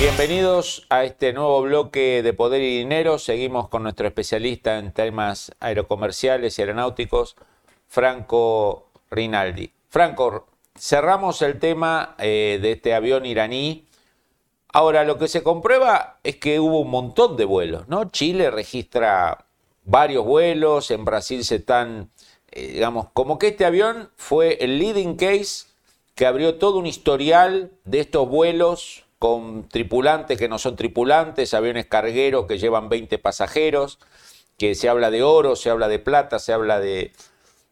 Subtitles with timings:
[0.00, 3.16] Bienvenidos a este nuevo bloque de Poder y Dinero.
[3.20, 7.36] Seguimos con nuestro especialista en temas aerocomerciales y aeronáuticos,
[7.86, 9.70] Franco Rinaldi.
[9.88, 13.86] Franco, cerramos el tema eh, de este avión iraní.
[14.72, 18.10] Ahora, lo que se comprueba es que hubo un montón de vuelos, ¿no?
[18.10, 19.46] Chile registra
[19.84, 22.10] varios vuelos, en Brasil se están,
[22.50, 25.66] eh, digamos, como que este avión fue el leading case
[26.16, 31.86] que abrió todo un historial de estos vuelos con tripulantes que no son tripulantes, aviones
[31.86, 33.98] cargueros que llevan 20 pasajeros,
[34.58, 37.10] que se habla de oro, se habla de plata, se habla de,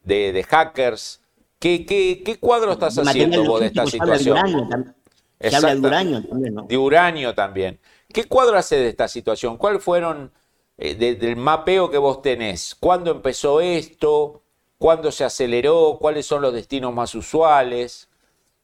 [0.03, 1.21] de, hackers.
[1.59, 4.95] ¿Qué, qué, cuadro estás haciendo vos de esta situación?
[5.39, 6.55] Se habla de uranio también.
[6.69, 7.79] De uranio también.
[8.09, 9.59] ¿Qué cuadro hace de esta situación?
[9.59, 10.33] ¿Cuáles fueron,
[10.79, 12.75] eh, del mapeo que vos tenés?
[12.75, 14.43] ¿Cuándo empezó esto?
[14.79, 15.99] ¿Cuándo se aceleró?
[16.01, 18.09] ¿Cuáles son los destinos más usuales?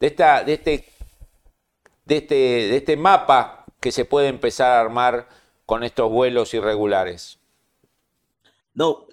[0.00, 0.88] De, esta, de este
[2.08, 5.28] de este, de este mapa que se puede empezar a armar
[5.66, 7.38] con estos vuelos irregulares?
[8.72, 9.06] No,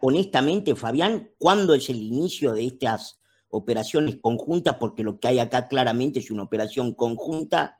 [0.00, 4.76] honestamente, Fabián, ¿cuándo es el inicio de estas operaciones conjuntas?
[4.80, 7.78] Porque lo que hay acá claramente es una operación conjunta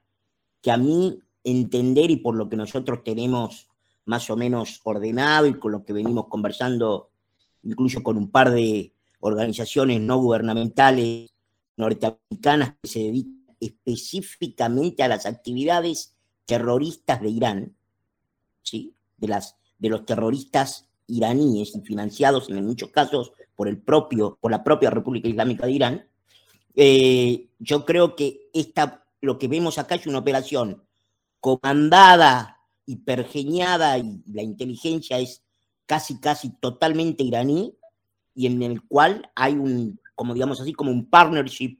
[0.60, 3.68] que a mí entender y por lo que nosotros tenemos
[4.04, 7.10] más o menos ordenado y con lo que venimos conversando,
[7.64, 11.32] incluso con un par de organizaciones no gubernamentales
[11.76, 16.14] norteamericanas que se dedican específicamente a las actividades
[16.46, 17.76] terroristas de Irán,
[18.62, 18.94] ¿sí?
[19.18, 24.50] de, las, de los terroristas iraníes y financiados en muchos casos por, el propio, por
[24.50, 26.06] la propia República Islámica de Irán,
[26.74, 30.82] eh, yo creo que esta, lo que vemos acá es una operación
[31.38, 35.42] comandada y pergeñada y la inteligencia es
[35.86, 37.76] casi, casi totalmente iraní
[38.34, 41.78] y en el cual hay un, como digamos así, como un partnership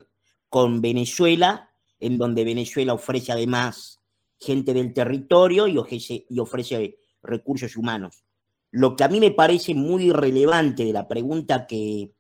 [0.49, 1.72] con Venezuela
[2.03, 4.01] en donde Venezuela ofrece además
[4.39, 8.25] gente del territorio y ofrece, y ofrece recursos humanos.
[8.73, 12.11] Lo que a mí me parece muy relevante de la pregunta que,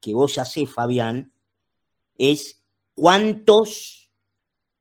[0.00, 1.32] que vos hacés, Fabián,
[2.18, 2.64] es
[2.94, 4.10] cuántos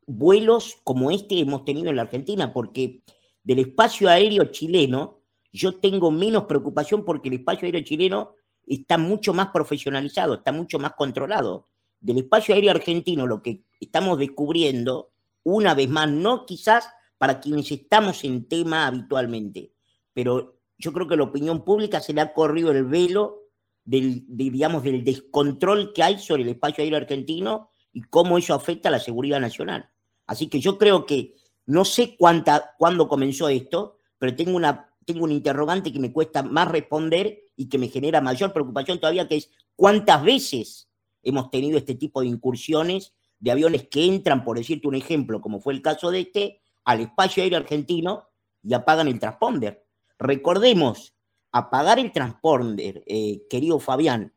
[0.07, 3.03] vuelos como este hemos tenido en la Argentina, porque
[3.43, 5.21] del espacio aéreo chileno
[5.51, 8.33] yo tengo menos preocupación porque el espacio aéreo chileno
[8.65, 11.67] está mucho más profesionalizado, está mucho más controlado
[12.03, 15.11] del espacio aéreo argentino lo que estamos descubriendo,
[15.43, 19.73] una vez más, no quizás para quienes estamos en tema habitualmente,
[20.13, 23.43] pero yo creo que la opinión pública se le ha corrido el velo
[23.85, 28.89] del, digamos, del descontrol que hay sobre el espacio aéreo argentino y cómo eso afecta
[28.89, 29.89] a la seguridad nacional.
[30.25, 35.23] Así que yo creo que no sé cuánta, cuándo comenzó esto, pero tengo una, tengo
[35.23, 39.37] un interrogante que me cuesta más responder y que me genera mayor preocupación todavía, que
[39.37, 40.89] es cuántas veces
[41.21, 45.59] hemos tenido este tipo de incursiones de aviones que entran, por decirte un ejemplo, como
[45.59, 48.29] fue el caso de este, al espacio aéreo argentino
[48.63, 49.85] y apagan el transponder.
[50.17, 51.13] Recordemos,
[51.51, 54.33] apagar el transponder, eh, querido Fabián,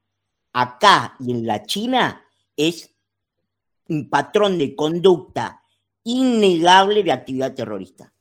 [0.53, 2.97] acá y en la China es
[3.89, 5.62] un patrón de conducta
[6.03, 8.12] innegable de actividad terrorista.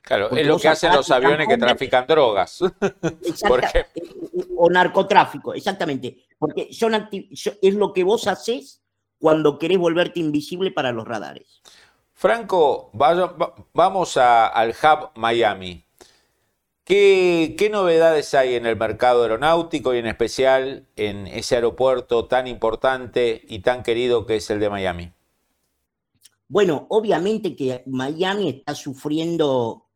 [0.00, 2.58] Claro, es lo que hacen los aviones que trafican drogas.
[4.56, 6.24] o narcotráfico, exactamente.
[6.38, 8.81] Porque son es lo que vos haces
[9.22, 11.62] cuando querés volverte invisible para los radares.
[12.12, 15.84] Franco, vamos al hub Miami.
[16.82, 22.48] ¿Qué, ¿Qué, novedades hay en el mercado aeronáutico y en especial en ese aeropuerto tan
[22.48, 25.12] importante y tan querido que es el de Miami?
[26.48, 29.86] Bueno, obviamente que Miami está sufriendo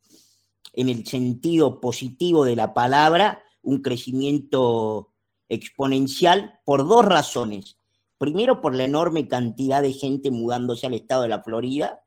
[0.73, 5.11] en el sentido positivo de la palabra un crecimiento
[5.49, 7.77] exponencial por dos razones.
[8.19, 12.01] Primero, por la enorme cantidad de gente mudándose al estado de la Florida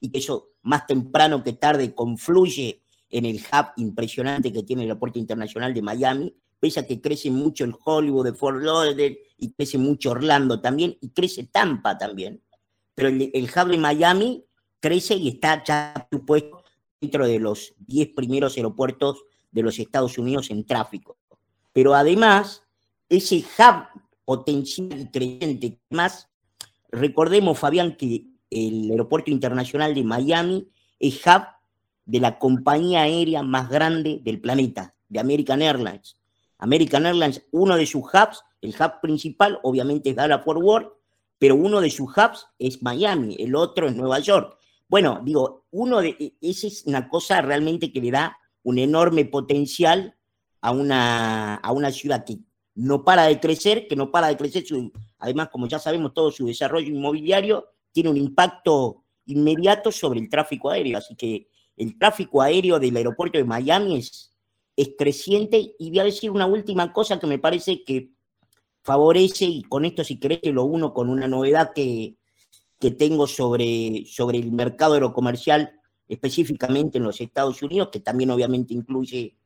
[0.00, 4.90] y que eso más temprano que tarde confluye en el hub impresionante que tiene el
[4.90, 9.52] aeropuerto internacional de Miami, pese a que crece mucho el Hollywood de Fort Lauderdale y
[9.52, 12.42] crece mucho Orlando también y crece Tampa también.
[12.94, 14.44] Pero el, el hub de Miami
[14.78, 16.64] crece y está ya puesto
[17.00, 21.18] dentro de los 10 primeros aeropuertos de los Estados Unidos en tráfico.
[21.72, 22.62] Pero además
[23.08, 23.99] ese hub
[24.30, 25.80] potencial y creciente.
[25.90, 26.28] Más,
[26.92, 30.68] recordemos, Fabián, que el Aeropuerto Internacional de Miami
[31.00, 31.42] es hub
[32.04, 36.14] de la compañía aérea más grande del planeta, de American Airlines.
[36.58, 40.92] American Airlines, uno de sus hubs, el hub principal obviamente es Dallas Fort Worth,
[41.36, 44.56] pero uno de sus hubs es Miami, el otro es Nueva York.
[44.88, 49.24] Bueno, digo, uno de, e, esa es una cosa realmente que le da un enorme
[49.24, 50.14] potencial
[50.60, 52.38] a una, a una ciudad que
[52.80, 54.64] no para de crecer, que no para de crecer,
[55.18, 60.70] además, como ya sabemos, todo su desarrollo inmobiliario tiene un impacto inmediato sobre el tráfico
[60.70, 64.32] aéreo, así que el tráfico aéreo del aeropuerto de Miami es,
[64.76, 68.12] es creciente y voy a decir una última cosa que me parece que
[68.82, 72.16] favorece, y con esto si querés lo uno con una novedad que,
[72.78, 75.78] que tengo sobre, sobre el mercado aerocomercial,
[76.08, 79.36] específicamente en los Estados Unidos, que también obviamente incluye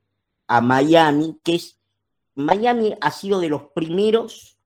[0.46, 1.80] a Miami, que es,
[2.34, 4.58] Miami ha sido de los primeros,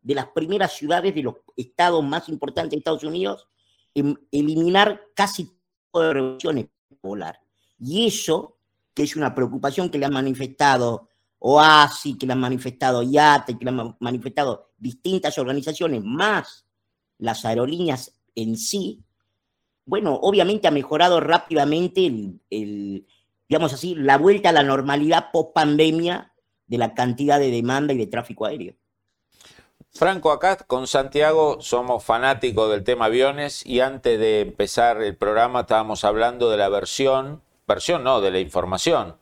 [0.00, 3.48] de las primeras ciudades de los estados más importantes de Estados Unidos
[3.94, 5.50] en eliminar casi
[5.90, 6.66] todas las revoluciones
[7.00, 7.40] polar.
[7.78, 8.58] Y eso,
[8.94, 11.08] que es una preocupación que le han manifestado
[11.38, 16.66] OASI, que le han manifestado IATE, que le han manifestado distintas organizaciones, más
[17.18, 19.02] las aerolíneas en sí,
[19.86, 22.12] bueno, obviamente ha mejorado rápidamente
[23.48, 26.32] digamos así, la vuelta a la normalidad post pandemia
[26.66, 28.74] de la cantidad de demanda y de tráfico aéreo.
[29.92, 35.60] Franco, acá con Santiago somos fanáticos del tema aviones y antes de empezar el programa
[35.60, 39.16] estábamos hablando de la versión, versión no, de la información,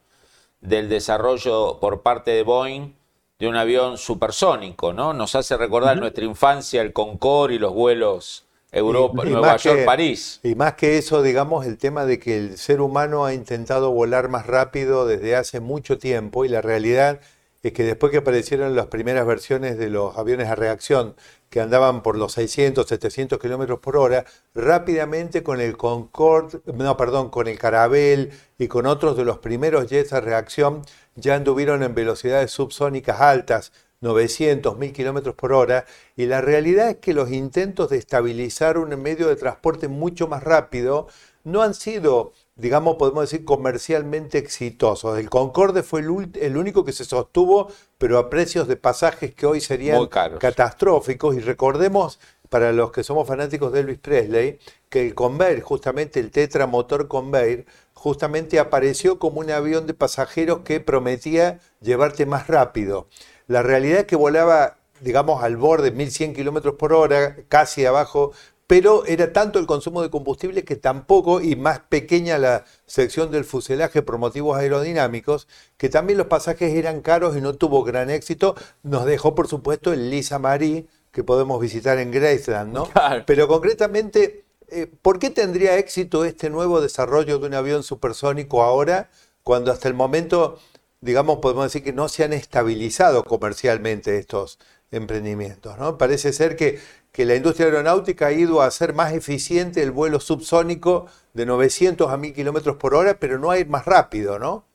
[0.61, 2.95] del desarrollo por parte de Boeing
[3.39, 5.13] de un avión supersónico, ¿no?
[5.13, 8.45] Nos hace recordar nuestra infancia, el Concorde y los vuelos
[8.75, 10.41] Europa, Nueva York, París.
[10.43, 14.29] Y más que eso, digamos, el tema de que el ser humano ha intentado volar
[14.29, 17.21] más rápido desde hace mucho tiempo y la realidad
[17.69, 21.17] es que después que aparecieron las primeras versiones de los aviones a reacción
[21.49, 27.31] que andaban por los 600, 700 kilómetros por hora, rápidamente con el Concorde, no, perdón,
[27.31, 30.83] con el Carabel y con otros de los primeros jets a reacción
[31.15, 33.73] ya anduvieron en velocidades subsónicas altas,
[34.03, 39.01] 900, 1000 kilómetros por hora, y la realidad es que los intentos de estabilizar un
[39.01, 41.07] medio de transporte mucho más rápido
[41.45, 45.19] no han sido digamos, podemos decir, comercialmente exitosos.
[45.19, 47.69] El Concorde fue el, único que se sostuvo,
[47.99, 50.07] pero a precios de pasajes que hoy serían
[50.39, 51.35] catastróficos.
[51.35, 54.59] Y recordemos, para los que somos fanáticos de Elvis Presley,
[54.89, 60.61] que el Convair, justamente el Tetra Motor Convair, justamente apareció como un avión de pasajeros
[60.61, 63.09] que prometía llevarte más rápido.
[63.49, 68.33] La realidad es que volaba digamos, al borde, 1100 kilómetros por hora, casi abajo
[68.67, 73.45] pero era tanto el consumo de combustible que tampoco, y más pequeña la sección del
[73.45, 78.55] fuselaje por motivos aerodinámicos, que también los pasajes eran caros y no tuvo gran éxito.
[78.83, 82.89] Nos dejó, por supuesto, el Lisa Marie, que podemos visitar en Graceland, ¿no?
[83.27, 89.11] Pero concretamente, eh, ¿por qué tendría éxito este nuevo desarrollo de un avión supersónico ahora,
[89.43, 90.59] cuando hasta el momento,
[91.03, 94.59] digamos, podemos decir que no se han estabilizado comercialmente estos
[94.91, 95.99] emprendimientos, ¿no?
[95.99, 96.79] Parece ser que
[97.15, 102.11] que la industria aeronáutica ha ido a hacer más eficiente el vuelo subsónico de 900
[102.11, 104.67] a 1000 kilómetros por hora, pero no a ir más rápido, ¿no?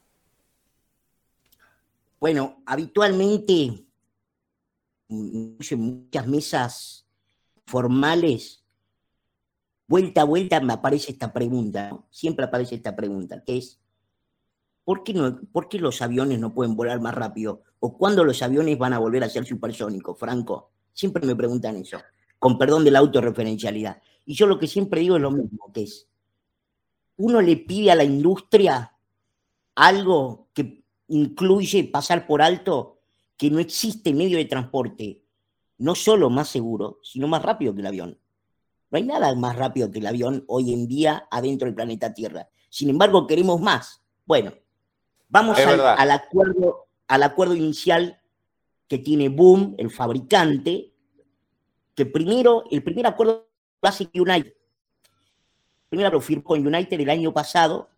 [2.17, 3.85] Bueno, habitualmente
[5.09, 7.05] en muchas mesas
[7.65, 8.63] formales,
[9.85, 13.81] vuelta a vuelta me aparece esta pregunta, siempre aparece esta pregunta, que es,
[14.85, 17.63] ¿por qué, no, ¿por qué los aviones no pueden volar más rápido?
[17.81, 20.71] ¿O cuándo los aviones van a volver a ser supersónicos, Franco?
[20.93, 21.97] Siempre me preguntan eso
[22.39, 24.01] con perdón de la autorreferencialidad.
[24.25, 26.07] Y yo lo que siempre digo es lo mismo, que es,
[27.17, 28.93] uno le pide a la industria
[29.75, 32.99] algo que incluye pasar por alto
[33.37, 35.23] que no existe medio de transporte,
[35.77, 38.19] no solo más seguro, sino más rápido que el avión.
[38.91, 42.49] No hay nada más rápido que el avión hoy en día adentro del planeta Tierra.
[42.69, 44.01] Sin embargo, queremos más.
[44.25, 44.53] Bueno,
[45.27, 48.19] vamos al, acuerdo, al acuerdo inicial
[48.87, 50.88] que tiene Boom, el fabricante,
[51.99, 53.49] que primero, el primer acuerdo
[53.81, 54.53] lo hace United.
[55.89, 57.89] Primero lo firmó con United el año pasado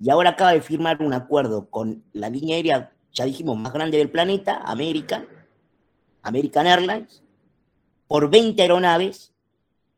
[0.00, 3.96] y ahora acaba de firmar un acuerdo con la línea aérea, ya dijimos, más grande
[3.96, 5.28] del planeta, American,
[6.22, 7.22] American Airlines,
[8.08, 9.32] por 20 aeronaves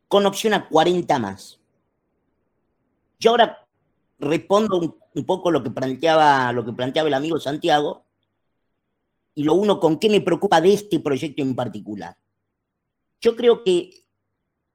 [0.07, 1.59] con opción a 40 más.
[3.19, 3.67] Yo ahora
[4.19, 8.05] respondo un, un, poco lo que planteaba lo que planteaba el amigo Santiago
[9.35, 12.19] y lo uno con qué me preocupa de este proyecto en particular
[13.21, 13.91] yo creo que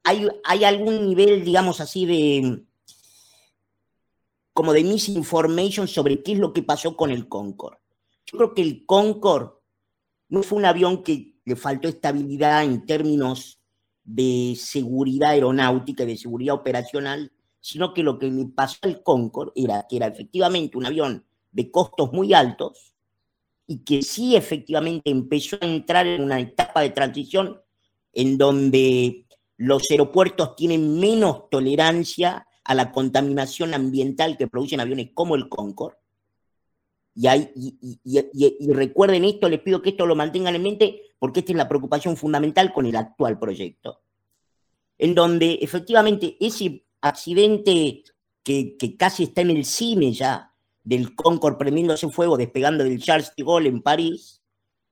[0.03, 2.63] hay, hay algún nivel, digamos así, de
[4.53, 7.77] como de misinformation sobre qué es lo que pasó con el Concorde.
[8.25, 9.53] Yo creo que el Concorde
[10.29, 13.59] no fue un avión que le faltó estabilidad en términos
[14.03, 19.51] de seguridad aeronáutica y de seguridad operacional, sino que lo que le pasó al Concorde
[19.55, 22.93] era que era efectivamente un avión de costos muy altos
[23.67, 27.61] y que sí efectivamente empezó a entrar en una etapa de transición
[28.13, 29.25] en donde
[29.57, 35.97] los aeropuertos tienen menos tolerancia a la contaminación ambiental que producen aviones como el Concorde.
[37.13, 41.67] Y, recuerden esto, les pido que esto lo mantengan en mente, porque esta es la
[41.67, 44.01] preocupación fundamental con el actual proyecto.
[44.97, 48.03] En donde efectivamente ese accidente
[48.43, 50.53] que, casi está en el cine ya,
[50.83, 54.41] del Concorde prendiéndose fuego, despegando del Charles de Gaulle en París,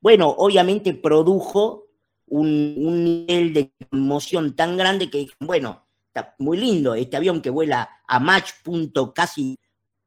[0.01, 1.88] bueno, obviamente produjo
[2.29, 7.49] un, un nivel de conmoción tan grande que, bueno, está muy lindo este avión que
[7.49, 9.57] vuela a Mach punto casi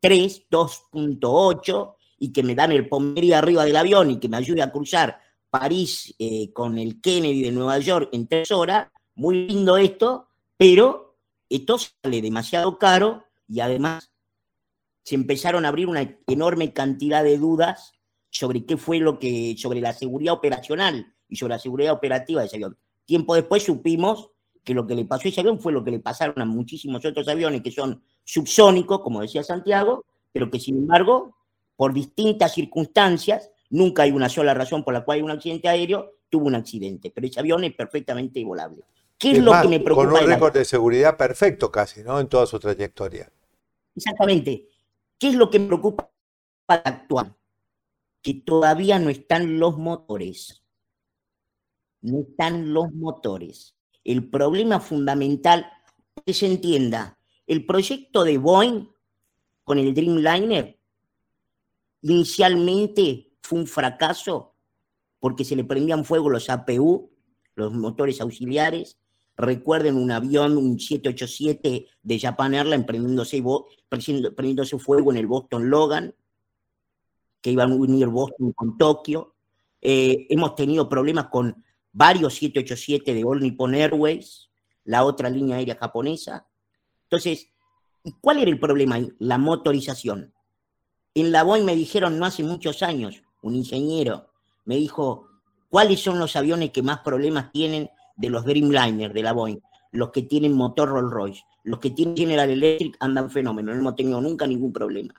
[0.00, 4.62] 3, 2.8, y que me dan el pomería arriba del avión y que me ayude
[4.62, 5.18] a cruzar
[5.50, 11.18] París eh, con el Kennedy de Nueva York en tres horas, muy lindo esto, pero
[11.48, 14.12] esto sale demasiado caro y además
[15.04, 17.92] se empezaron a abrir una enorme cantidad de dudas
[18.30, 22.46] sobre qué fue lo que, sobre la seguridad operacional y sobre la seguridad operativa de
[22.46, 22.76] ese avión.
[23.06, 24.30] Tiempo después supimos
[24.62, 27.04] que lo que le pasó a ese avión fue lo que le pasaron a muchísimos
[27.04, 31.34] otros aviones que son subsónicos, como decía Santiago, pero que sin embargo
[31.74, 36.18] por distintas circunstancias, nunca hay una sola razón por la cual hay un accidente aéreo,
[36.28, 38.84] tuvo un accidente, pero ese avión es perfectamente volable.
[39.18, 40.10] ¿Qué es, lo que me preocupa?
[40.10, 42.20] Con un récord de seguridad perfecto casi, ¿no?
[42.20, 43.32] En toda su trayectoria.
[43.96, 44.68] Exactamente.
[45.18, 46.10] ¿Qué es lo que me preocupa
[46.66, 47.34] actual?
[48.20, 50.61] Que todavía no están los motores.
[52.02, 53.74] No están los motores.
[54.04, 55.66] El problema fundamental,
[56.26, 58.88] que se entienda, el proyecto de Boeing
[59.64, 60.78] con el Dreamliner
[62.02, 64.54] Inicialmente fue un fracaso
[65.20, 67.12] porque se le prendían fuego los APU,
[67.54, 68.98] los motores auxiliares.
[69.36, 76.14] Recuerden un avión, un 787 de Japan Airlines prendiéndose, fuego en el Boston Logan,
[77.40, 79.36] que iban a unir Boston con Tokio.
[79.80, 84.50] Eh, hemos tenido problemas con varios 787 de All Nippon Airways,
[84.84, 86.46] la otra línea aérea japonesa.
[87.04, 87.48] Entonces,
[88.20, 89.12] ¿cuál era el problema ahí?
[89.18, 90.34] La motorización.
[91.14, 94.32] En la Boeing me dijeron no hace muchos años, un ingeniero
[94.64, 95.28] me dijo,
[95.68, 99.58] ¿cuáles son los aviones que más problemas tienen de los Dreamliner de la Boeing?
[99.90, 101.42] Los que tienen motor Rolls Royce.
[101.64, 105.14] Los que tienen General Electric andan fenómeno, no hemos tenido nunca ningún problema.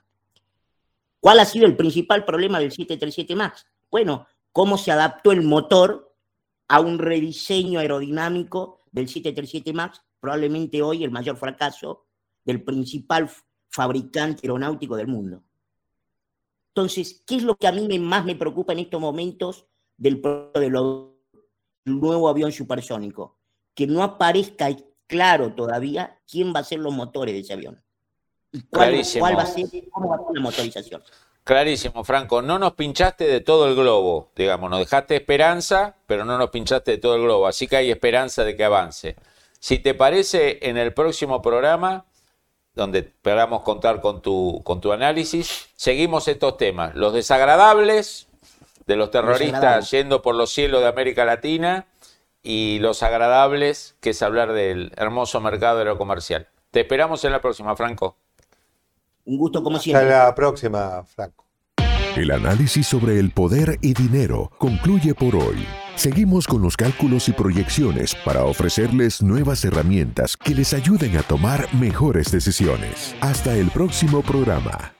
[1.20, 3.66] ¿Cuál ha sido el principal problema del 737 MAX?
[3.90, 6.13] Bueno, cómo se adaptó el motor
[6.68, 12.06] a un rediseño aerodinámico del 737 MAX, probablemente hoy el mayor fracaso
[12.44, 13.30] del principal
[13.68, 15.42] fabricante aeronáutico del mundo.
[16.68, 19.66] Entonces, ¿qué es lo que a mí más me preocupa en estos momentos
[19.96, 20.20] del,
[20.54, 20.72] del
[21.84, 23.38] nuevo avión supersónico?
[23.74, 24.68] Que no aparezca
[25.06, 27.82] claro todavía quién va a ser los motores de ese avión.
[28.52, 29.20] Y cuál, va a ser,
[29.90, 31.02] cómo va a ser la motorización.
[31.44, 32.42] Clarísimo, Franco.
[32.42, 36.92] No nos pinchaste de todo el globo, digamos, nos dejaste esperanza, pero no nos pinchaste
[36.92, 39.16] de todo el globo, así que hay esperanza de que avance.
[39.60, 42.06] Si te parece, en el próximo programa
[42.74, 45.68] donde esperamos contar con tu, con tu análisis.
[45.76, 48.26] Seguimos estos temas, los desagradables
[48.86, 51.86] de los terroristas yendo por los cielos de América Latina
[52.42, 56.48] y los agradables, que es hablar del hermoso mercado aerocomercial.
[56.70, 58.16] Te esperamos en la próxima, Franco.
[59.24, 60.04] Un gusto como siempre.
[60.12, 61.44] Hasta la próxima, Franco.
[62.16, 65.66] El análisis sobre el poder y dinero concluye por hoy.
[65.96, 71.72] Seguimos con los cálculos y proyecciones para ofrecerles nuevas herramientas que les ayuden a tomar
[71.74, 73.16] mejores decisiones.
[73.20, 74.94] Hasta el próximo programa.